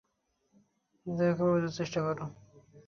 [1.05, 2.25] দয়াকরে বোঝার চেষ্টা করো।